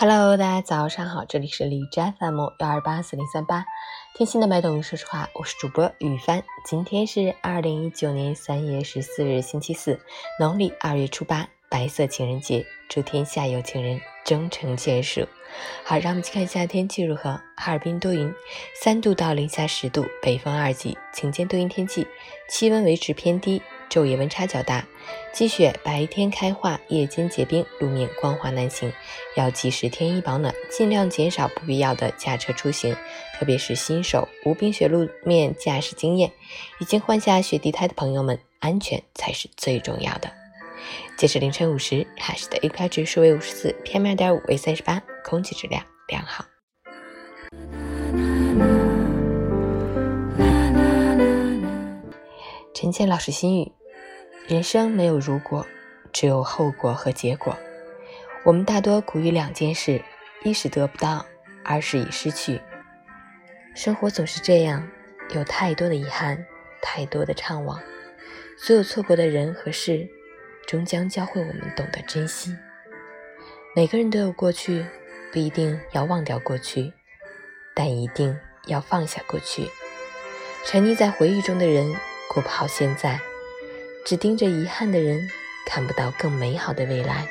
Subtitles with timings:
[0.00, 3.64] Hello，大家早上好，这里是荔枝 FM 幺二八四零三八，
[4.14, 6.40] 贴心的脉动，说实话，我是主播雨帆。
[6.64, 9.98] 今天是二零一九年三月十四日，星期四，
[10.38, 15.26] 农历二月初八，白色情人节，祝天下有情人终成眷属。
[15.82, 17.32] 好，让我们去看一下天气如何。
[17.56, 18.32] 哈尔滨多云，
[18.80, 22.06] 三度到零下十度，北风二级，晴间多云天气，
[22.48, 23.60] 气温维持偏低。
[23.88, 24.86] 昼夜温差较大，
[25.32, 28.92] 积雪白天开化，夜间结冰，路面光滑难行，
[29.36, 32.94] 要及时添衣保暖，尽量减少不必要的驾车出行。
[33.38, 36.30] 特别是新手无冰雪路面驾驶经验，
[36.80, 40.30] 已经换下雪地胎的朋友们，安全才是最重要的。
[41.16, 46.44] 截至凌晨五时，海市的 AQI 指数为五十四，PM 二点五为三十八，空气质量良好。
[52.74, 53.72] 陈倩老师心语。
[54.46, 55.66] 人生没有如果，
[56.12, 57.56] 只有后果和结果。
[58.44, 60.02] 我们大多苦于两件事：
[60.42, 61.26] 一是得不到，
[61.64, 62.60] 二是已失去。
[63.74, 64.88] 生活总是这样，
[65.34, 66.46] 有太多的遗憾，
[66.80, 67.78] 太多的怅惘。
[68.56, 70.08] 所有错过的人和事，
[70.66, 72.56] 终将教会我们懂得珍惜。
[73.76, 74.84] 每个人都有过去，
[75.30, 76.92] 不一定要忘掉过去，
[77.74, 79.68] 但一定要放下过去。
[80.64, 81.94] 沉溺在回忆中的人，
[82.32, 83.20] 过不好现在。
[84.08, 85.28] 只盯着遗憾的人，
[85.66, 87.28] 看不到更美好的未来。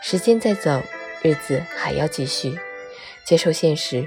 [0.00, 0.80] 时间在走，
[1.20, 2.56] 日子还要继续。
[3.24, 4.06] 接受现实，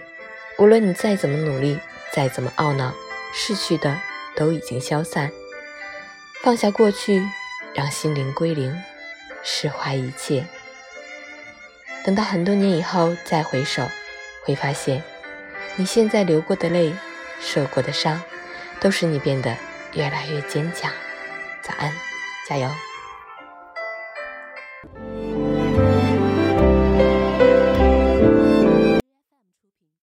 [0.57, 1.77] 无论你再怎么努力，
[2.13, 2.93] 再怎么懊恼，
[3.33, 3.99] 逝去的
[4.33, 5.29] 都已经消散。
[6.41, 7.21] 放下过去，
[7.73, 8.81] 让心灵归零，
[9.43, 10.45] 释怀一切。
[12.05, 13.85] 等到很多年以后再回首，
[14.45, 15.03] 会发现，
[15.75, 16.93] 你现在流过的泪，
[17.41, 18.23] 受过的伤，
[18.79, 19.57] 都使你变得
[19.95, 20.89] 越来越坚强。
[21.63, 21.89] 早安，
[22.45, 22.69] 加油！